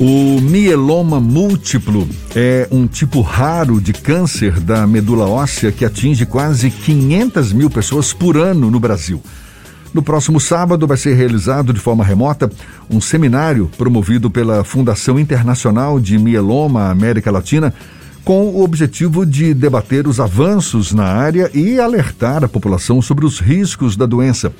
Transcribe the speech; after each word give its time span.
O 0.00 0.40
mieloma 0.40 1.18
múltiplo 1.18 2.08
é 2.32 2.68
um 2.70 2.86
tipo 2.86 3.20
raro 3.20 3.80
de 3.80 3.92
câncer 3.92 4.60
da 4.60 4.86
medula 4.86 5.26
óssea 5.26 5.72
que 5.72 5.84
atinge 5.84 6.24
quase 6.24 6.70
500 6.70 7.52
mil 7.52 7.68
pessoas 7.68 8.12
por 8.12 8.36
ano 8.36 8.70
no 8.70 8.78
Brasil. 8.78 9.20
No 9.92 10.00
próximo 10.00 10.38
sábado 10.38 10.86
vai 10.86 10.96
ser 10.96 11.14
realizado 11.14 11.72
de 11.72 11.80
forma 11.80 12.04
remota 12.04 12.48
um 12.88 13.00
seminário 13.00 13.68
promovido 13.76 14.30
pela 14.30 14.62
Fundação 14.62 15.18
Internacional 15.18 15.98
de 15.98 16.16
Mieloma 16.16 16.90
América 16.90 17.32
Latina 17.32 17.74
com 18.28 18.48
o 18.48 18.62
objetivo 18.62 19.24
de 19.24 19.54
debater 19.54 20.06
os 20.06 20.20
avanços 20.20 20.92
na 20.92 21.04
área 21.04 21.50
e 21.54 21.80
alertar 21.80 22.44
a 22.44 22.48
população 22.48 23.00
sobre 23.00 23.24
os 23.24 23.40
riscos 23.40 23.96
da 23.96 24.04
doença. 24.04 24.52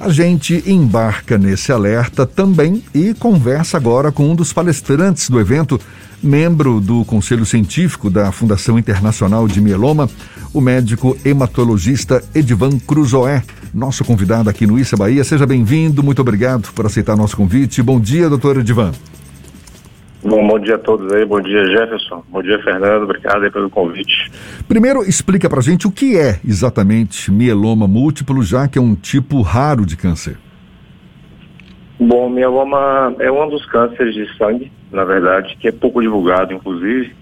A 0.00 0.08
gente 0.08 0.64
embarca 0.66 1.38
nesse 1.38 1.70
alerta 1.70 2.26
também 2.26 2.82
e 2.92 3.14
conversa 3.14 3.76
agora 3.76 4.10
com 4.10 4.28
um 4.28 4.34
dos 4.34 4.52
palestrantes 4.52 5.30
do 5.30 5.38
evento, 5.38 5.80
membro 6.20 6.80
do 6.80 7.04
Conselho 7.04 7.46
Científico 7.46 8.10
da 8.10 8.32
Fundação 8.32 8.76
Internacional 8.76 9.46
de 9.46 9.60
Mieloma, 9.60 10.10
o 10.52 10.60
médico 10.60 11.16
hematologista 11.24 12.24
Edivan 12.34 12.76
Cruzoé, 12.80 13.44
nosso 13.72 14.04
convidado 14.04 14.50
aqui 14.50 14.66
no 14.66 14.80
Issa 14.80 14.96
Bahia. 14.96 15.22
Seja 15.22 15.46
bem-vindo, 15.46 16.02
muito 16.02 16.20
obrigado 16.20 16.72
por 16.72 16.86
aceitar 16.86 17.16
nosso 17.16 17.36
convite. 17.36 17.84
Bom 17.84 18.00
dia, 18.00 18.28
doutor 18.28 18.56
Edivan. 18.56 18.90
Bom, 20.24 20.46
bom 20.46 20.58
dia 20.58 20.76
a 20.76 20.78
todos 20.78 21.12
aí, 21.12 21.24
bom 21.24 21.40
dia 21.40 21.64
Jefferson, 21.66 22.22
bom 22.28 22.40
dia 22.40 22.56
Fernando, 22.62 23.02
obrigado 23.02 23.42
aí 23.42 23.50
pelo 23.50 23.68
convite. 23.68 24.30
Primeiro, 24.68 25.02
explica 25.02 25.50
pra 25.50 25.60
gente 25.60 25.88
o 25.88 25.90
que 25.90 26.16
é 26.16 26.38
exatamente 26.46 27.28
mieloma 27.32 27.88
múltiplo, 27.88 28.40
já 28.40 28.68
que 28.68 28.78
é 28.78 28.80
um 28.80 28.94
tipo 28.94 29.40
raro 29.40 29.84
de 29.84 29.96
câncer. 29.96 30.36
Bom, 31.98 32.28
mieloma 32.30 33.16
é 33.18 33.32
um 33.32 33.48
dos 33.48 33.66
cânceres 33.66 34.14
de 34.14 34.36
sangue, 34.36 34.70
na 34.92 35.04
verdade, 35.04 35.56
que 35.58 35.66
é 35.66 35.72
pouco 35.72 36.00
divulgado, 36.00 36.52
inclusive, 36.52 37.12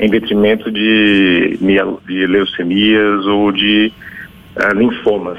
em 0.00 0.10
detrimento 0.10 0.72
de, 0.72 1.56
de 1.58 2.26
leucemias 2.26 3.26
ou 3.26 3.52
de 3.52 3.92
uh, 4.56 4.74
linfomas. 4.74 5.38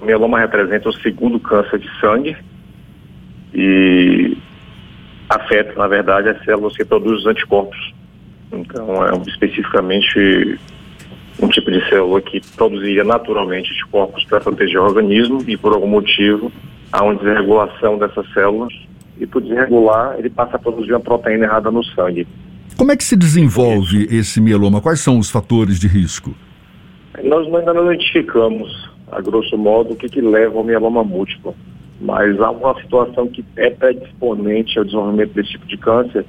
O 0.00 0.04
mieloma 0.04 0.38
representa 0.38 0.88
o 0.88 0.92
segundo 0.92 1.40
câncer 1.40 1.80
de 1.80 1.88
sangue 2.00 2.36
e 3.52 4.36
afeta, 5.30 5.72
na 5.78 5.86
verdade, 5.86 6.28
as 6.28 6.44
células 6.44 6.76
que 6.76 6.84
produzem 6.84 7.18
os 7.18 7.26
anticorpos. 7.26 7.94
Então, 8.52 9.06
é 9.06 9.16
especificamente 9.28 10.58
um 11.40 11.48
tipo 11.48 11.70
de 11.70 11.88
célula 11.88 12.20
que 12.20 12.40
produziria 12.56 13.04
naturalmente 13.04 13.70
anticorpos 13.70 14.24
para 14.24 14.40
proteger 14.40 14.80
o 14.80 14.84
organismo 14.84 15.42
e, 15.46 15.56
por 15.56 15.72
algum 15.72 15.86
motivo, 15.86 16.50
há 16.90 17.04
uma 17.04 17.14
desregulação 17.14 17.96
dessas 17.96 18.30
células 18.34 18.72
e, 19.20 19.26
por 19.26 19.40
desregular, 19.40 20.16
ele 20.18 20.28
passa 20.28 20.56
a 20.56 20.58
produzir 20.58 20.92
uma 20.92 21.00
proteína 21.00 21.44
errada 21.44 21.70
no 21.70 21.84
sangue. 21.84 22.26
Como 22.76 22.90
é 22.90 22.96
que 22.96 23.04
se 23.04 23.16
desenvolve 23.16 24.08
esse 24.10 24.40
mieloma? 24.40 24.80
Quais 24.80 25.00
são 25.00 25.18
os 25.18 25.30
fatores 25.30 25.78
de 25.78 25.86
risco? 25.86 26.34
Nós 27.22 27.46
ainda 27.54 27.72
não 27.72 27.92
identificamos, 27.92 28.90
a 29.12 29.20
grosso 29.20 29.56
modo, 29.56 29.92
o 29.92 29.96
que, 29.96 30.08
que 30.08 30.20
leva 30.20 30.58
ao 30.58 30.64
mieloma 30.64 31.04
múltiplo 31.04 31.54
mas 32.00 32.40
há 32.40 32.50
uma 32.50 32.74
situação 32.80 33.28
que 33.28 33.44
é 33.56 33.70
predisponente 33.70 34.78
ao 34.78 34.84
desenvolvimento 34.84 35.34
desse 35.34 35.50
tipo 35.50 35.66
de 35.66 35.76
câncer, 35.76 36.24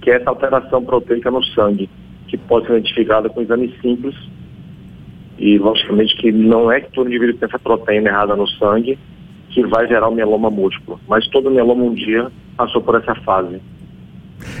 que 0.00 0.10
é 0.10 0.16
essa 0.16 0.30
alteração 0.30 0.84
proteica 0.84 1.30
no 1.30 1.42
sangue, 1.44 1.88
que 2.26 2.36
pode 2.36 2.66
ser 2.66 2.78
identificada 2.78 3.28
com 3.28 3.40
exames 3.40 3.70
simples. 3.80 4.14
E, 5.38 5.58
logicamente, 5.58 6.16
que 6.16 6.32
não 6.32 6.70
é 6.70 6.80
que 6.80 6.92
todo 6.92 7.08
indivíduo 7.08 7.36
tem 7.36 7.48
essa 7.48 7.58
proteína 7.58 8.08
errada 8.08 8.36
no 8.36 8.46
sangue 8.48 8.98
que 9.50 9.64
vai 9.66 9.86
gerar 9.86 10.08
o 10.08 10.14
mieloma 10.14 10.50
múltiplo, 10.50 10.98
mas 11.06 11.26
todo 11.28 11.50
mieloma 11.50 11.84
um 11.84 11.94
dia 11.94 12.30
passou 12.56 12.80
por 12.80 12.96
essa 12.96 13.14
fase. 13.16 13.60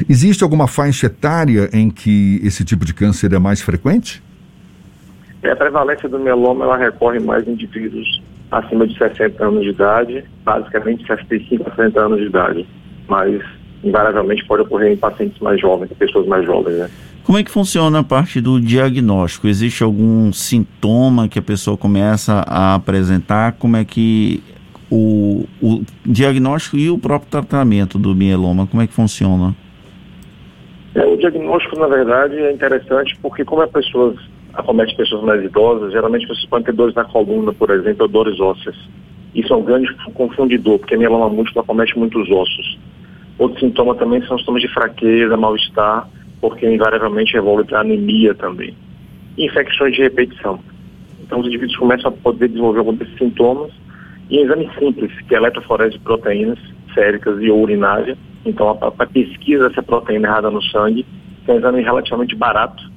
Existe 0.08 0.44
alguma 0.44 0.68
faixa 0.68 1.06
etária 1.06 1.68
em 1.72 1.90
que 1.90 2.40
esse 2.44 2.64
tipo 2.64 2.84
de 2.84 2.94
câncer 2.94 3.32
é 3.32 3.38
mais 3.38 3.60
frequente? 3.60 4.22
É, 5.42 5.50
a 5.50 5.56
prevalência 5.56 6.08
do 6.08 6.18
mieloma 6.18 6.64
ela 6.64 6.76
recorre 6.76 7.18
mais 7.18 7.46
em 7.48 7.52
indivíduos 7.52 8.22
acima 8.52 8.86
de 8.86 8.96
60 8.96 9.44
anos 9.44 9.62
de 9.62 9.70
idade, 9.70 10.24
basicamente 10.44 11.06
65 11.06 11.68
a 11.68 11.74
60 11.74 12.00
anos 12.00 12.18
de 12.20 12.26
idade, 12.26 12.66
mas 13.08 13.42
invariavelmente 13.82 14.44
pode 14.44 14.62
ocorrer 14.62 14.92
em 14.92 14.96
pacientes 14.96 15.40
mais 15.40 15.60
jovens, 15.60 15.90
pessoas 15.98 16.26
mais 16.26 16.44
jovens. 16.44 16.76
Né? 16.76 16.90
Como 17.24 17.38
é 17.38 17.42
que 17.42 17.50
funciona 17.50 18.00
a 18.00 18.04
parte 18.04 18.40
do 18.40 18.60
diagnóstico? 18.60 19.48
Existe 19.48 19.82
algum 19.82 20.32
sintoma 20.32 21.28
que 21.28 21.38
a 21.38 21.42
pessoa 21.42 21.76
começa 21.76 22.44
a 22.46 22.74
apresentar? 22.74 23.52
Como 23.52 23.76
é 23.76 23.84
que 23.84 24.42
o, 24.90 25.46
o 25.62 25.82
diagnóstico 26.04 26.76
e 26.76 26.90
o 26.90 26.98
próprio 26.98 27.30
tratamento 27.30 27.98
do 27.98 28.14
mieloma, 28.14 28.66
como 28.66 28.82
é 28.82 28.86
que 28.86 28.92
funciona? 28.92 29.56
É, 30.94 31.06
o 31.06 31.16
diagnóstico, 31.16 31.78
na 31.78 31.86
verdade, 31.86 32.36
é 32.36 32.52
interessante 32.52 33.16
porque 33.22 33.44
como 33.44 33.62
as 33.62 33.70
pessoas 33.70 34.16
acomete 34.54 34.94
pessoas 34.96 35.22
mais 35.22 35.42
idosas, 35.44 35.92
geralmente 35.92 36.26
vocês 36.26 36.46
podem 36.46 36.66
ter 36.66 36.72
dores 36.72 36.94
na 36.94 37.04
coluna, 37.04 37.52
por 37.52 37.70
exemplo, 37.70 38.02
ou 38.02 38.08
dores 38.08 38.38
ósseas. 38.40 38.76
Isso 39.34 39.52
é 39.52 39.56
um 39.56 39.62
grande 39.62 39.92
confundidor, 40.14 40.78
porque 40.78 40.94
a 40.94 40.98
mieloma 40.98 41.28
múltipla 41.28 41.62
acomete 41.62 41.98
muitos 41.98 42.30
ossos. 42.30 42.78
Outro 43.38 43.60
sintoma 43.60 43.94
também 43.94 44.22
são 44.26 44.38
sintomas 44.38 44.62
de 44.62 44.68
fraqueza, 44.68 45.36
mal-estar, 45.36 46.08
porque 46.40 46.66
invariavelmente 46.66 47.36
evolui 47.36 47.64
para 47.64 47.80
anemia 47.80 48.34
também. 48.34 48.74
E 49.38 49.46
infecções 49.46 49.94
de 49.94 50.02
repetição. 50.02 50.58
Então 51.22 51.40
os 51.40 51.46
indivíduos 51.46 51.76
começam 51.78 52.10
a 52.10 52.12
poder 52.12 52.48
desenvolver 52.48 52.80
alguns 52.80 52.98
desses 52.98 53.16
sintomas 53.16 53.72
e 54.28 54.36
em 54.36 54.44
exame 54.44 54.68
simples, 54.78 55.10
que 55.26 55.34
é 55.34 55.38
eletroforese 55.38 55.92
de 55.92 56.00
proteínas 56.00 56.58
séricas 56.94 57.40
e 57.40 57.50
urinária. 57.50 58.18
Então 58.44 58.78
a, 58.82 58.86
a 58.86 59.06
pesquisa 59.06 59.68
dessa 59.68 59.82
proteína 59.82 60.28
errada 60.28 60.50
no 60.50 60.62
sangue, 60.64 61.06
é 61.48 61.52
um 61.52 61.56
exame 61.56 61.82
relativamente 61.82 62.36
barato, 62.36 62.91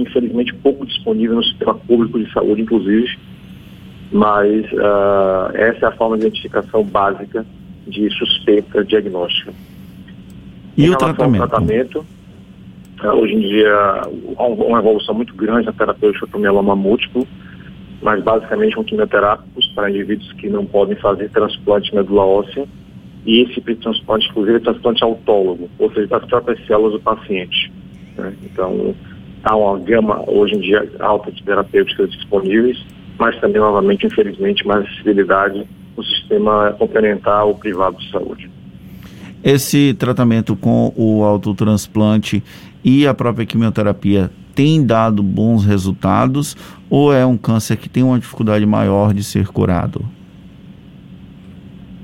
infelizmente 0.00 0.54
pouco 0.54 0.86
disponível 0.86 1.36
no 1.36 1.44
sistema 1.44 1.74
público 1.74 2.18
de 2.18 2.30
saúde, 2.32 2.62
inclusive, 2.62 3.18
mas 4.12 4.64
uh, 4.72 5.54
essa 5.54 5.86
é 5.86 5.88
a 5.88 5.92
forma 5.92 6.16
de 6.16 6.26
identificação 6.26 6.84
básica 6.84 7.44
de 7.86 8.10
suspeita 8.10 8.84
diagnóstica. 8.84 9.52
E 10.76 10.86
em 10.86 10.90
o 10.90 10.96
tratamento? 10.96 11.48
tratamento 11.48 12.06
uh, 13.02 13.08
hoje 13.08 13.34
em 13.34 13.40
dia 13.40 13.74
há 14.36 14.46
uma 14.46 14.78
evolução 14.78 15.14
muito 15.14 15.34
grande 15.34 15.66
na 15.66 15.72
terapêutica 15.72 16.26
para 16.26 16.40
mieloma 16.40 16.76
múltiplo, 16.76 17.26
mas 18.02 18.22
basicamente 18.22 18.76
com 18.76 18.84
quimioterápicos 18.84 19.66
para 19.74 19.90
indivíduos 19.90 20.32
que 20.34 20.48
não 20.48 20.66
podem 20.66 20.96
fazer 20.96 21.30
transplante 21.30 21.90
de 21.90 21.96
medula 21.96 22.24
óssea, 22.24 22.66
e 23.26 23.40
esse 23.40 23.54
tipo 23.54 23.74
de 23.74 23.80
transplante, 23.80 24.28
inclusive, 24.28 24.56
é 24.56 24.60
transplante 24.60 25.02
autólogo, 25.02 25.68
ou 25.80 25.92
seja, 25.92 26.06
das 26.06 26.24
próprias 26.26 26.64
células 26.64 26.92
do 26.92 27.00
paciente. 27.00 27.72
Né? 28.16 28.32
Então, 28.44 28.94
há 29.46 29.54
uma 29.54 29.78
gama 29.78 30.24
hoje 30.26 30.56
em 30.56 30.60
dia 30.60 30.86
alta 30.98 31.30
de 31.30 31.42
terapêuticas 31.42 32.10
disponíveis, 32.10 32.76
mas 33.16 33.38
também, 33.40 33.60
novamente, 33.60 34.04
infelizmente, 34.04 34.66
mais 34.66 34.84
acessibilidade 34.84 35.64
no 35.96 36.04
sistema 36.04 36.74
complementar 36.78 37.46
ou 37.46 37.54
privado 37.54 37.96
de 37.96 38.10
saúde. 38.10 38.50
Esse 39.44 39.94
tratamento 39.94 40.56
com 40.56 40.92
o 40.96 41.22
autotransplante 41.22 42.42
e 42.84 43.06
a 43.06 43.14
própria 43.14 43.46
quimioterapia 43.46 44.30
tem 44.54 44.84
dado 44.84 45.22
bons 45.22 45.64
resultados 45.64 46.56
ou 46.90 47.12
é 47.12 47.24
um 47.24 47.36
câncer 47.36 47.76
que 47.76 47.88
tem 47.88 48.02
uma 48.02 48.18
dificuldade 48.18 48.66
maior 48.66 49.14
de 49.14 49.22
ser 49.22 49.46
curado? 49.48 50.04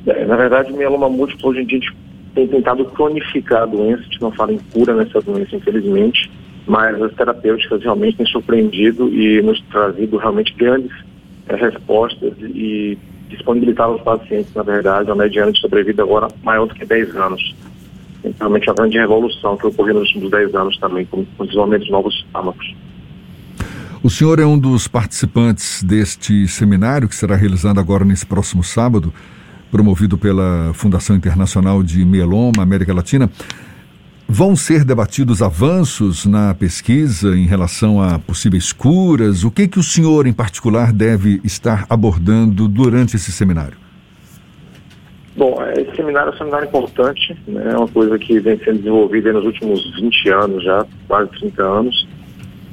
É, 0.07 0.25
na 0.25 0.37
verdade, 0.37 0.73
o 0.73 0.77
mieloma 0.77 1.09
múltiplo 1.09 1.51
hoje 1.51 1.63
em 1.63 1.67
dia 1.67 1.79
a 1.79 1.81
gente 1.81 1.97
tem 2.35 2.47
tentado 2.47 2.85
cronificar 2.85 3.63
a 3.63 3.67
doença, 3.67 4.01
a 4.01 4.05
gente 4.05 4.21
não 4.21 4.31
fala 4.31 4.53
em 4.53 4.59
cura 4.73 4.95
nessa 4.95 5.21
doença, 5.21 5.57
infelizmente, 5.57 6.31
mas 6.67 7.01
as 7.03 7.13
terapêuticas 7.15 7.83
realmente 7.83 8.17
têm 8.17 8.27
surpreendido 8.27 9.09
e 9.09 9.43
nos 9.43 9.61
trazido 9.63 10.17
realmente 10.17 10.55
grandes 10.55 10.93
é, 11.49 11.57
respostas 11.57 12.35
e 12.41 12.97
disponibilizado 13.29 13.93
aos 13.93 14.03
pacientes, 14.03 14.55
na 14.55 14.63
verdade, 14.63 15.11
uma 15.11 15.25
mediana 15.25 15.53
de 15.53 15.61
sobrevida 15.61 16.03
agora 16.03 16.29
maior 16.43 16.67
do 16.67 16.75
que 16.75 16.85
10 16.85 17.17
anos. 17.17 17.55
Então, 18.21 18.49
realmente 18.49 18.69
uma 18.69 18.77
grande 18.77 18.99
revolução 18.99 19.57
que 19.57 19.67
ocorreu 19.67 19.95
nos 19.95 20.09
últimos 20.09 20.31
10 20.31 20.55
anos 20.55 20.79
também, 20.79 21.05
com, 21.07 21.25
com 21.25 21.43
o 21.43 21.47
desenvolvimento 21.47 21.85
de 21.85 21.91
novos 21.91 22.25
fármacos. 22.33 22.75
O 24.03 24.11
senhor 24.11 24.39
é 24.39 24.47
um 24.47 24.59
dos 24.59 24.89
participantes 24.89 25.83
deste 25.83 26.47
seminário 26.49 27.09
que 27.09 27.15
será 27.15 27.37
realizado 27.37 27.79
agora 27.79 28.05
nesse 28.05 28.27
próximo 28.27 28.63
sábado, 28.63 29.13
promovido 29.71 30.19
pela 30.19 30.73
Fundação 30.75 31.17
Internacional 31.17 31.83
de 31.83 32.05
Mieloma 32.05 32.63
América 32.63 32.93
Latina. 32.93 33.31
Vão 34.35 34.57
ser 34.57 34.83
debatidos 34.83 35.43
avanços 35.43 36.25
na 36.25 36.55
pesquisa 36.55 37.37
em 37.37 37.45
relação 37.45 38.01
a 38.01 38.19
possíveis 38.19 38.73
curas? 38.73 39.45
O 39.45 39.51
que, 39.51 39.69
que 39.69 39.79
o 39.79 39.83
senhor, 39.83 40.27
em 40.27 40.33
particular, 40.33 40.91
deve 40.91 41.39
estar 41.45 41.85
abordando 41.87 42.67
durante 42.67 43.15
esse 43.15 43.31
seminário? 43.31 43.77
Bom, 45.37 45.63
esse 45.77 45.95
seminário 45.95 46.31
é 46.31 46.35
um 46.35 46.39
seminário 46.39 46.67
importante, 46.67 47.37
né? 47.47 47.73
é 47.73 47.77
uma 47.77 47.87
coisa 47.89 48.19
que 48.19 48.41
vem 48.41 48.59
sendo 48.65 48.79
desenvolvida 48.79 49.35
nos 49.35 49.45
últimos 49.45 49.95
20 50.01 50.31
anos 50.31 50.65
já, 50.65 50.87
quase 51.07 51.31
30 51.33 51.63
anos, 51.63 52.09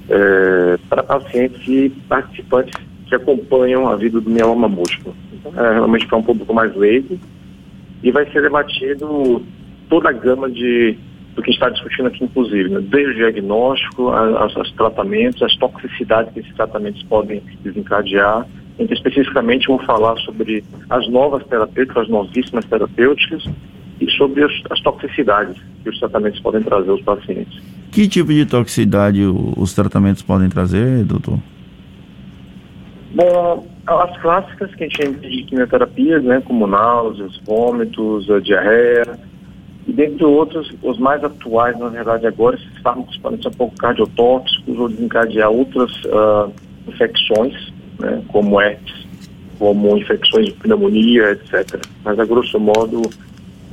é, 0.07 0.77
para 0.87 1.03
pacientes 1.03 1.67
e 1.67 1.89
participantes 2.07 2.73
que 3.05 3.15
acompanham 3.15 3.85
a 3.85 3.97
vida 3.97 4.21
do 4.21 4.29
mieloma 4.29 4.69
múltiplo. 4.69 5.13
Então, 5.33 5.51
é 5.61 5.73
realmente 5.73 6.07
para 6.07 6.19
um 6.19 6.23
público 6.23 6.53
mais 6.53 6.73
leigo 6.73 7.19
e 8.01 8.11
vai 8.11 8.25
ser 8.31 8.43
debatido 8.43 9.43
toda 9.89 10.07
a 10.07 10.13
gama 10.13 10.49
de 10.49 10.97
do 11.35 11.41
que 11.41 11.51
está 11.51 11.69
discutindo 11.69 12.07
aqui, 12.07 12.23
inclusive, 12.23 12.69
né? 12.69 12.79
desde 12.81 13.11
o 13.11 13.15
diagnóstico, 13.15 14.11
os 14.11 14.71
tratamentos, 14.73 15.41
as 15.41 15.55
toxicidades 15.55 16.33
que 16.33 16.39
esses 16.39 16.53
tratamentos 16.55 17.01
podem 17.03 17.41
desencadear. 17.63 18.45
Então, 18.77 18.95
especificamente, 18.95 19.67
vou 19.67 19.79
falar 19.85 20.17
sobre 20.17 20.63
as 20.89 21.07
novas 21.09 21.45
terapêuticas, 21.45 22.03
as 22.03 22.09
novíssimas 22.09 22.65
terapêuticas 22.65 23.45
e 23.99 24.09
sobre 24.11 24.43
as, 24.43 24.51
as 24.69 24.79
toxicidades 24.81 25.55
que 25.83 25.89
os 25.89 25.99
tratamentos 25.99 26.39
podem 26.39 26.63
trazer 26.63 26.89
aos 26.89 27.01
pacientes. 27.01 27.61
Que 27.91 28.07
tipo 28.07 28.31
de 28.31 28.45
toxicidade 28.45 29.21
os 29.23 29.73
tratamentos 29.73 30.21
podem 30.21 30.49
trazer, 30.49 31.03
doutor? 31.03 31.39
Bom, 33.13 33.67
as 33.87 34.17
clássicas 34.21 34.73
que 34.75 34.83
a 34.83 34.87
gente 34.87 35.03
chama 35.03 35.17
de 35.17 35.43
quimioterapias, 35.43 36.23
né, 36.23 36.41
como 36.45 36.67
náuseas, 36.67 37.39
vômitos, 37.45 38.29
a 38.29 38.39
diarreia, 38.39 39.19
e 39.87 39.93
dentre 39.93 40.23
outros, 40.23 40.71
os 40.83 40.99
mais 40.99 41.23
atuais, 41.23 41.77
na 41.79 41.89
verdade, 41.89 42.27
agora, 42.27 42.55
esses 42.55 42.77
fármacos 42.81 43.17
podem 43.17 43.41
ser 43.41 43.47
um 43.47 43.53
pouco 43.53 43.75
cardiotóxicos 43.77 44.77
ou 44.77 44.89
desencadear 44.89 45.49
outras 45.49 45.91
uh, 46.05 46.51
infecções, 46.87 47.73
né, 47.99 48.21
como 48.27 48.61
herpes, 48.61 49.07
como 49.57 49.97
infecções 49.97 50.47
de 50.47 50.51
pneumonia, 50.53 51.31
etc. 51.31 51.83
Mas, 52.03 52.19
a 52.19 52.25
grosso 52.25 52.59
modo, 52.59 53.01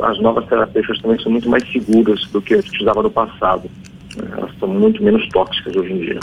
as 0.01 0.21
novas 0.21 0.47
terapêuticas 0.47 1.01
também 1.01 1.19
são 1.21 1.33
muito 1.33 1.49
mais 1.49 1.71
seguras 1.71 2.25
do 2.27 2.41
que 2.41 2.55
a 2.55 2.61
gente 2.61 2.83
usava 2.83 3.03
no 3.03 3.11
passado. 3.11 3.69
Elas 4.17 4.51
são 4.59 4.69
muito 4.69 5.03
menos 5.03 5.29
tóxicas 5.29 5.77
hoje 5.77 5.93
em 5.93 5.99
dia. 5.99 6.21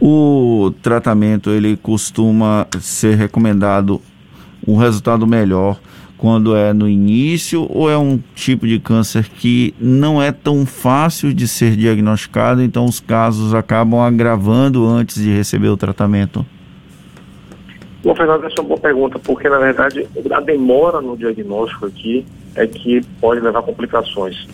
O 0.00 0.72
tratamento 0.82 1.50
ele 1.50 1.76
costuma 1.76 2.66
ser 2.80 3.16
recomendado 3.16 4.00
um 4.66 4.76
resultado 4.76 5.26
melhor 5.26 5.78
quando 6.16 6.56
é 6.56 6.72
no 6.72 6.88
início 6.88 7.66
ou 7.70 7.90
é 7.90 7.96
um 7.96 8.18
tipo 8.34 8.66
de 8.66 8.78
câncer 8.78 9.28
que 9.28 9.74
não 9.78 10.20
é 10.20 10.32
tão 10.32 10.64
fácil 10.64 11.34
de 11.34 11.46
ser 11.46 11.76
diagnosticado, 11.76 12.62
então 12.62 12.84
os 12.84 13.00
casos 13.00 13.54
acabam 13.54 14.00
agravando 14.00 14.86
antes 14.86 15.22
de 15.22 15.30
receber 15.30 15.68
o 15.68 15.76
tratamento? 15.76 16.44
Bom, 18.02 18.14
Fernando, 18.14 18.44
essa 18.44 18.54
é 18.58 18.60
uma 18.60 18.68
boa 18.68 18.80
pergunta, 18.80 19.18
porque 19.18 19.48
na 19.48 19.58
verdade 19.58 20.06
a 20.30 20.40
demora 20.40 21.00
no 21.00 21.16
diagnóstico 21.16 21.86
aqui 21.86 22.24
é 22.54 22.66
que 22.66 23.02
pode 23.20 23.40
levar 23.40 23.58
a 23.58 23.62
complicações. 23.62 24.46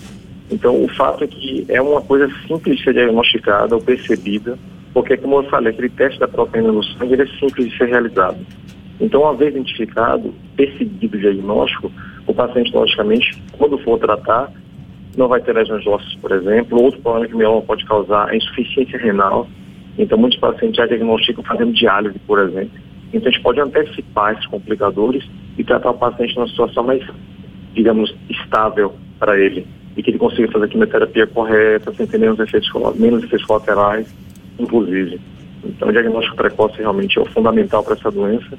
Então, 0.51 0.85
o 0.85 0.89
fato 0.89 1.25
é 1.25 1.27
que 1.27 1.65
é 1.69 1.81
uma 1.81 2.03
coisa 2.03 2.31
simples 2.47 2.77
de 2.77 2.85
ser 2.85 2.95
diagnosticada 2.95 3.75
ou 3.75 3.81
percebida, 3.81 4.59
porque, 4.93 5.17
como 5.17 5.37
eu 5.37 5.45
falei, 5.45 5.73
aquele 5.73 5.89
teste 5.89 6.21
da 6.21 6.29
proteína 6.29 6.71
no 6.71 6.85
sangue 6.85 7.21
é 7.21 7.27
simples 7.39 7.71
de 7.71 7.79
ser 7.79 7.87
realizado. 7.87 8.37
Então, 9.03 9.23
uma 9.23 9.35
vez 9.35 9.51
identificado, 9.51 10.33
percebido 10.57 11.17
o 11.17 11.21
diagnóstico, 11.21 11.91
o 12.25 12.33
paciente, 12.33 12.73
logicamente, 12.73 13.43
quando 13.59 13.77
for 13.79 13.99
tratar, 13.99 14.53
não 15.17 15.27
vai 15.27 15.41
ter 15.41 15.53
lesões 15.53 15.85
ósseas, 15.85 16.15
por 16.21 16.31
exemplo. 16.31 16.81
Outro 16.81 17.01
problema 17.01 17.27
que 17.27 17.35
o 17.35 17.39
mieloma 17.39 17.63
pode 17.63 17.85
causar 17.85 18.33
é 18.33 18.37
insuficiência 18.37 18.97
renal. 18.97 19.49
Então, 19.99 20.17
muitos 20.17 20.39
pacientes 20.39 20.77
já 20.77 20.87
diagnosticam 20.87 21.43
fazendo 21.43 21.73
diálise, 21.73 22.17
por 22.21 22.39
exemplo. 22.39 22.71
Então, 23.13 23.29
a 23.29 23.33
gente 23.33 23.43
pode 23.43 23.61
antecipar 23.61 24.35
esses 24.35 24.47
complicadores 24.47 25.29
e 25.59 25.65
tratar 25.65 25.91
o 25.91 25.99
paciente 25.99 26.37
numa 26.37 26.47
situação 26.47 26.85
mais, 26.85 27.05
digamos, 27.75 28.15
estável 28.31 28.95
para 29.19 29.37
ele. 29.37 29.67
E 29.97 30.03
que 30.03 30.11
ele 30.11 30.19
consiga 30.19 30.51
fazer 30.53 30.67
a 30.67 30.69
quimioterapia 30.69 31.27
correta, 31.27 31.93
sem 31.93 32.07
ter 32.07 32.19
menos 32.19 32.39
efeitos, 32.39 32.71
menos 32.95 33.25
efeitos 33.25 33.47
colaterais, 33.49 34.15
inclusive. 34.61 35.21
Então, 35.65 35.89
o 35.89 35.93
diagnóstico 35.93 36.37
precoce 36.37 36.79
realmente 36.79 37.19
é 37.19 37.25
fundamental 37.27 37.83
para 37.83 37.95
essa 37.95 38.11
doença 38.11 38.57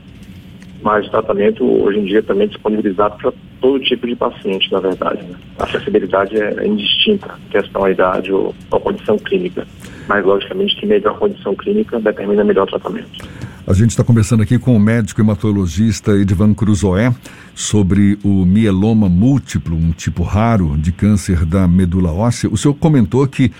mas 0.83 1.07
o 1.07 1.09
tratamento 1.09 1.63
hoje 1.63 1.99
em 1.99 2.05
dia 2.05 2.21
também 2.21 2.43
é 2.43 2.49
disponibilizado 2.49 3.15
para 3.17 3.33
todo 3.61 3.79
tipo 3.79 4.05
de 4.05 4.15
paciente, 4.15 4.71
na 4.71 4.79
verdade. 4.79 5.23
Né? 5.23 5.35
A 5.57 5.63
acessibilidade 5.63 6.35
é, 6.35 6.53
é 6.57 6.67
indistinta, 6.67 7.33
questão 7.49 7.85
a 7.85 7.91
idade 7.91 8.31
ou 8.31 8.53
a 8.71 8.79
condição 8.79 9.17
clínica. 9.17 9.65
Mas, 10.07 10.25
logicamente, 10.25 10.75
que 10.75 10.85
melhor 10.85 11.17
condição 11.17 11.55
clínica 11.55 11.97
determina 11.99 12.43
melhor 12.43 12.67
tratamento. 12.67 13.09
A 13.65 13.73
gente 13.73 13.91
está 13.91 14.03
conversando 14.03 14.43
aqui 14.43 14.59
com 14.59 14.75
o 14.75 14.79
médico 14.79 15.21
hematologista 15.21 16.11
Edvan 16.11 16.53
Cruzoé 16.53 17.13
sobre 17.55 18.19
o 18.21 18.43
mieloma 18.45 19.07
múltiplo, 19.07 19.77
um 19.77 19.91
tipo 19.91 20.21
raro 20.21 20.75
de 20.77 20.91
câncer 20.91 21.45
da 21.45 21.65
medula 21.65 22.11
óssea. 22.11 22.49
O 22.49 22.57
senhor 22.57 22.73
comentou 22.73 23.25
que 23.25 23.53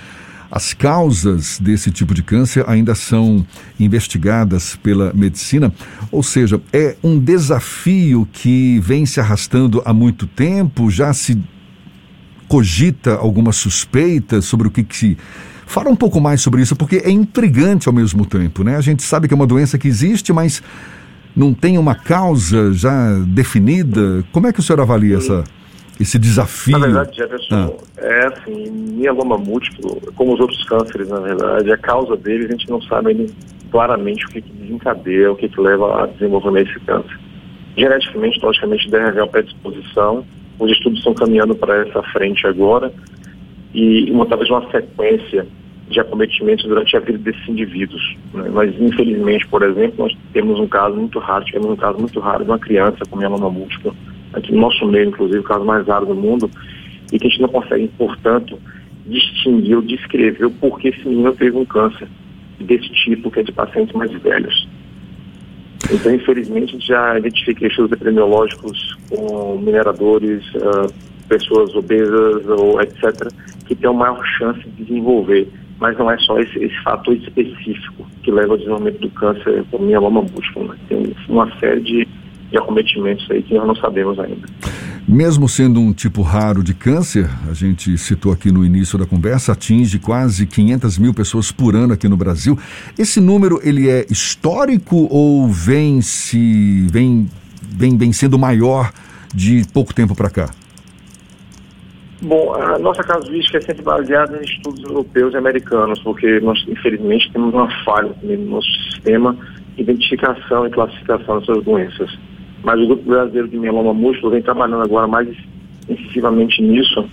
as 0.56 0.72
causas 0.72 1.58
desse 1.60 1.90
tipo 1.90 2.14
de 2.14 2.22
câncer 2.22 2.64
ainda 2.68 2.94
são 2.94 3.44
investigadas 3.80 4.76
pela 4.76 5.12
medicina, 5.12 5.74
ou 6.12 6.22
seja, 6.22 6.62
é 6.72 6.96
um 7.04 7.18
desafio 7.18 8.28
que 8.32 8.80
vem 8.80 9.04
se 9.04 9.20
arrastando 9.20 9.82
há 9.84 9.92
muito 9.92 10.28
tempo, 10.28 10.92
já 10.92 11.12
se 11.12 11.42
cogita 12.48 13.16
alguma 13.16 13.52
suspeita 13.52 14.44
sobre 14.44 14.68
o 14.68 14.72
que, 14.72 14.84
que 14.84 14.96
se. 14.96 15.18
Fala 15.66 15.90
um 15.90 15.96
pouco 15.96 16.22
mais 16.22 16.40
sobre 16.40 16.62
isso, 16.62 16.76
porque 16.76 16.98
é 16.98 17.10
intrigante 17.10 17.88
ao 17.88 17.94
mesmo 17.94 18.24
tempo, 18.24 18.64
né? 18.64 18.76
A 18.76 18.82
gente 18.82 19.02
sabe 19.02 19.28
que 19.28 19.34
é 19.34 19.36
uma 19.36 19.48
doença 19.48 19.80
que 19.80 19.88
existe, 19.88 20.32
mas 20.32 20.62
não 21.36 21.52
tem 21.52 21.80
uma 21.80 21.96
causa 21.96 22.72
já 22.74 23.18
definida. 23.26 24.24
Como 24.32 24.46
é 24.46 24.54
que 24.54 24.60
o 24.60 24.64
senhor 24.64 24.80
avalia 24.80 25.18
essa? 25.18 25.44
Esse 26.00 26.18
desafio? 26.18 26.78
Na 26.78 26.86
verdade, 26.86 27.16
Jefferson, 27.16 27.78
ah. 27.98 28.02
é 28.02 28.28
assim, 28.28 28.72
mieloma 28.72 29.38
múltiplo, 29.38 30.02
como 30.16 30.34
os 30.34 30.40
outros 30.40 30.64
cânceres, 30.66 31.10
na 31.10 31.20
verdade, 31.20 31.72
a 31.72 31.78
causa 31.78 32.18
deles 32.18 32.48
a 32.48 32.52
gente 32.52 32.70
não 32.70 32.82
sabe 32.82 33.30
claramente 33.72 34.26
o 34.26 34.30
que, 34.30 34.42
que 34.42 34.52
desencadeia, 34.54 35.32
o 35.32 35.36
que, 35.36 35.50
que 35.50 35.60
leva 35.60 36.04
a 36.04 36.08
desenvolvimento 36.08 36.68
desse 36.68 36.80
câncer. 36.82 37.20
Geneticamente, 37.76 38.40
logicamente, 38.44 38.90
deve 38.90 39.06
haver 39.06 39.22
uma 39.24 39.28
predisposição, 39.28 40.26
os 40.60 40.72
estudos 40.72 41.00
estão 41.00 41.14
caminhando 41.14 41.56
para 41.56 41.88
essa 41.88 42.04
frente 42.04 42.46
agora, 42.46 42.94
e 43.74 44.12
uma, 44.12 44.26
talvez 44.26 44.50
uma 44.50 44.70
sequência 44.70 45.48
de 45.90 46.00
acometimentos 46.00 46.66
durante 46.66 46.96
a 46.96 47.00
vida 47.00 47.18
desses 47.18 47.48
indivíduos. 47.48 48.16
Né? 48.34 48.50
Mas, 48.52 48.80
infelizmente, 48.80 49.48
por 49.48 49.64
exemplo, 49.64 50.06
nós 50.06 50.18
temos 50.32 50.60
um 50.60 50.68
caso 50.68 50.96
muito 50.96 51.20
raro, 51.20 51.46
tivemos 51.46 51.72
um 51.72 51.76
caso 51.76 52.00
muito 52.00 52.20
raro 52.20 52.44
de 52.44 52.52
uma 52.52 52.60
criança 52.60 53.00
com 53.10 53.18
mieloma 53.18 53.50
múltiplo, 53.50 53.96
aqui 54.34 54.52
no 54.52 54.62
nosso 54.62 54.86
meio, 54.86 55.10
inclusive, 55.10 55.40
o 55.40 55.44
caso 55.44 55.66
mais 55.66 55.88
raro 55.88 56.06
do 56.06 56.16
mundo, 56.16 56.50
e 57.12 57.20
que 57.20 57.28
a 57.28 57.30
gente 57.30 57.42
não 57.42 57.50
consegue, 57.50 57.88
portanto, 57.98 58.60
distinguir 59.06 59.76
ou 59.76 59.82
descrever 59.82 60.46
o 60.46 60.52
porquê 60.52 60.90
esse 60.90 61.08
menino 61.08 61.34
teve 61.34 61.58
um 61.58 61.66
câncer 61.66 62.08
desse 62.60 62.90
tipo, 62.90 63.30
que 63.30 63.40
é 63.40 63.44
de 63.44 63.52
pacientes 63.52 63.94
mais 63.94 64.12
velhos. 64.22 64.68
Então, 65.92 66.14
infelizmente, 66.14 66.70
a 66.70 66.74
gente 66.74 66.88
já 66.88 67.20
identifica 67.20 67.68
estudos 67.68 67.92
epidemiológicos 67.92 68.98
com 69.10 69.58
mineradores, 69.58 70.44
uh, 70.56 70.94
pessoas 71.28 71.76
obesas 71.76 72.46
ou 72.48 72.82
etc., 72.82 73.28
que 73.66 73.76
têm 73.76 73.94
maior 73.94 74.24
chance 74.38 74.62
de 74.62 74.84
desenvolver. 74.84 75.48
Mas 75.80 75.98
não 75.98 76.10
é 76.10 76.18
só 76.20 76.40
esse, 76.40 76.58
esse 76.64 76.84
fator 76.84 77.14
específico 77.16 78.08
que 78.24 78.32
leva 78.32 78.54
ao 78.54 78.58
desenvolvimento 78.58 79.00
do 79.00 79.10
câncer 79.10 79.64
por 79.70 79.82
mieloma 79.82 80.22
múltiplo. 80.22 80.70
Né? 80.70 80.76
Tem 80.88 81.16
uma 81.28 81.52
série 81.60 81.82
de 81.82 82.08
de 82.54 82.60
acometimentos 82.60 83.30
aí 83.32 83.42
que 83.42 83.56
nós 83.56 83.66
não 83.66 83.76
sabemos 83.76 84.20
ainda. 84.20 84.48
Mesmo 85.08 85.50
sendo 85.50 85.80
um 85.80 85.92
tipo 85.92 86.22
raro 86.22 86.64
de 86.64 86.74
câncer, 86.74 87.28
a 87.50 87.54
gente 87.54 87.98
citou 87.98 88.32
aqui 88.32 88.52
no 88.52 88.64
início 88.64 88.98
da 88.98 89.06
conversa, 89.06 89.52
atinge 89.52 89.98
quase 90.00 90.46
500 90.46 90.98
mil 91.00 91.14
pessoas 91.14 91.52
por 91.52 91.76
ano 91.76 91.94
aqui 91.94 92.08
no 92.08 92.16
Brasil. 92.16 92.58
Esse 92.98 93.20
número 93.20 93.60
ele 93.64 93.90
é 93.90 94.06
histórico 94.10 95.08
ou 95.10 95.48
vem 95.48 96.00
se 96.02 96.88
vem 96.92 97.28
vem, 97.62 97.98
vem 97.98 98.14
sendo 98.14 98.38
maior 98.38 98.92
de 99.34 99.64
pouco 99.74 99.94
tempo 99.94 100.16
para 100.16 100.30
cá? 100.30 100.52
Bom, 102.22 102.54
a 102.54 102.78
nossa 102.80 103.04
casuística 103.04 103.58
é 103.58 103.62
sempre 103.62 103.82
baseada 103.82 104.38
em 104.38 104.46
estudos 104.46 104.82
europeus 104.84 105.34
e 105.34 105.38
americanos, 105.38 106.00
porque 106.04 106.40
nós, 106.40 106.64
infelizmente, 106.70 107.30
temos 107.34 107.54
uma 107.54 107.70
falha 107.84 108.14
no 108.22 108.38
nosso 108.46 108.68
sistema 108.92 109.36
de 109.76 109.82
identificação 109.82 110.66
e 110.68 110.70
classificação 110.70 111.40
dessas 111.40 111.64
doenças. 111.66 112.18
Mas 112.64 112.80
o 112.80 112.88
Grupo 112.88 113.04
Brasileiro 113.04 113.48
de 113.48 113.58
Mieloma 113.58 113.94
Múltiplo 113.94 114.30
vem 114.30 114.42
trabalhando 114.42 114.84
agora 114.84 115.06
mais 115.06 115.28
intensivamente 115.90 116.62
nisso 116.62 117.06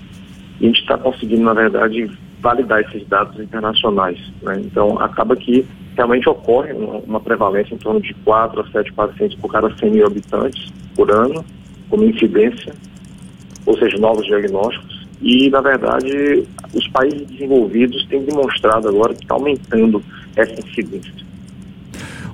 e 0.61 0.64
a 0.64 0.69
gente 0.69 0.80
está 0.80 0.97
conseguindo, 0.97 1.42
na 1.42 1.54
verdade, 1.54 2.11
validar 2.40 2.80
esses 2.80 3.07
dados 3.09 3.38
internacionais. 3.40 4.19
Né? 4.42 4.61
Então, 4.64 4.99
acaba 4.99 5.35
que 5.35 5.66
realmente 5.97 6.28
ocorre 6.28 6.73
uma 6.73 7.21
prevalência 7.21 7.75
em 7.75 7.78
torno 7.78 8.00
de 8.00 8.14
4 8.14 8.61
a 8.61 8.71
7 8.71 8.92
pacientes 8.92 9.38
por 9.38 9.50
cada 9.50 9.75
100 9.76 9.90
mil 9.90 10.07
habitantes 10.07 10.71
por 10.95 11.11
ano, 11.11 11.45
como 11.88 12.04
incidência, 12.04 12.73
ou 13.66 13.76
seja, 13.76 13.97
novos 13.99 14.25
diagnósticos. 14.26 15.09
E, 15.21 15.50
na 15.50 15.61
verdade, 15.61 16.45
os 16.73 16.88
países 16.88 17.26
desenvolvidos 17.26 18.07
têm 18.07 18.25
demonstrado 18.25 18.88
agora 18.88 19.14
que 19.14 19.23
está 19.23 19.35
aumentando 19.35 20.02
essa 20.37 20.61
incidência. 20.61 21.12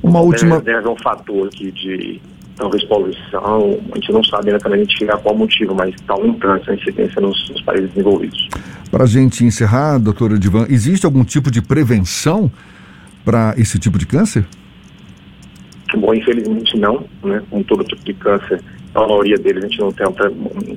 Uma 0.03 0.21
última. 0.21 0.61
Deve 0.61 0.79
haver 0.79 0.89
um 0.91 0.97
fator 0.97 1.49
aqui 1.49 1.73
de 1.73 2.21
talvez 2.57 2.83
poluição, 2.85 3.79
a 3.93 3.95
gente 3.97 4.13
não 4.13 4.25
sabe 4.25 4.49
ainda 4.49 4.59
também 4.59 4.81
identificar 4.81 5.19
qual 5.19 5.37
motivo, 5.37 5.75
mas 5.75 5.95
está 5.95 6.15
aumentando 6.15 6.57
essa 6.57 6.75
incidência 6.75 7.21
nos, 7.21 7.51
nos 7.51 7.63
países 7.63 7.91
desenvolvidos. 7.91 8.49
Para 8.91 9.05
a 9.05 9.07
gente 9.07 9.45
encerrar, 9.45 9.99
doutora 9.99 10.39
Divan, 10.39 10.67
existe 10.69 11.05
algum 11.05 11.25
tipo 11.25 11.51
de 11.51 11.61
prevenção 11.61 12.51
para 13.25 13.55
esse 13.59 13.79
tipo 13.79 13.99
de 13.99 14.07
câncer? 14.07 14.47
Bom, 15.97 16.15
infelizmente 16.15 16.77
não, 16.79 17.05
né? 17.23 17.43
Com 17.51 17.63
todo 17.63 17.85
tipo 17.85 18.05
de 18.05 18.15
câncer, 18.15 18.61
a 18.95 19.01
maioria 19.01 19.37
deles 19.37 19.65
a 19.65 19.69
gente 19.69 19.81
não 19.81 19.93
tem 19.93 20.07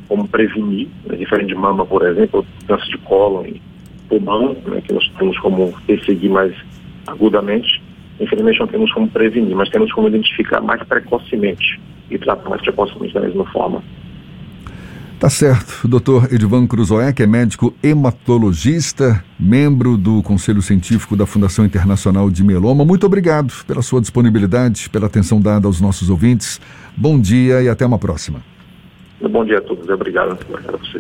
como 0.08 0.28
prevenir, 0.28 0.88
né? 1.06 1.16
diferente 1.16 1.50
de 1.50 1.56
mama, 1.56 1.86
por 1.86 2.06
exemplo, 2.06 2.46
câncer 2.68 2.88
de 2.90 2.98
cólon 3.00 3.46
e 3.46 3.62
pulmão, 4.10 4.58
né, 4.66 4.82
que 4.82 4.92
nós 4.92 5.08
temos 5.18 5.38
como 5.40 5.74
perseguir 5.86 6.30
mais 6.30 6.54
agudamente. 7.08 7.82
Infelizmente 8.20 8.60
não 8.60 8.68
temos 8.68 8.92
como 8.92 9.10
prevenir, 9.10 9.56
mas 9.56 9.70
temos 9.70 9.92
como 9.94 10.08
identificar 10.08 10.62
mais 10.62 10.84
precocemente 10.84 11.80
e 12.10 12.18
tratar 12.18 12.50
mais 12.50 12.62
precocemente 12.62 13.14
da 13.14 13.22
mesma 13.22 13.46
forma. 13.46 13.82
Tá 15.20 15.30
certo. 15.30 15.86
Doutor 15.86 16.34
Edvan 16.34 16.66
Cruzoé, 16.66 17.14
é 17.18 17.28
médico 17.28 17.74
hematologista, 17.84 19.22
membro 19.38 19.98
do 19.98 20.24
Conselho 20.24 20.62
Científico 20.62 21.16
da 21.18 21.26
Fundação 21.26 21.66
Internacional 21.66 22.30
de 22.30 22.42
Meloma, 22.42 22.86
muito 22.86 23.06
obrigado 23.06 23.54
pela 23.68 23.82
sua 23.82 24.00
disponibilidade, 24.00 24.90
pela 24.90 25.08
atenção 25.08 25.42
dada 25.42 25.68
aos 25.68 25.82
nossos 25.82 26.10
ouvintes. 26.10 26.62
Bom 26.96 27.20
dia 27.20 27.62
e 27.62 27.68
até 27.68 27.86
uma 27.86 28.00
próxima. 28.00 28.40
Bom 29.30 29.44
dia 29.44 29.58
a 29.58 29.62
todos. 29.62 29.90
Obrigado. 29.90 30.40
Obrigado 30.50 30.76
a 30.76 30.78
vocês. 30.78 30.96